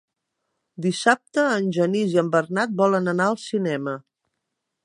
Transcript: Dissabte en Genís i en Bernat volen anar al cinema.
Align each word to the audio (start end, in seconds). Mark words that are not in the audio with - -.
Dissabte 0.85 1.43
en 1.59 1.69
Genís 1.77 2.17
i 2.17 2.19
en 2.23 2.33
Bernat 2.37 2.75
volen 2.83 3.15
anar 3.15 3.31
al 3.33 3.41
cinema. 3.47 3.99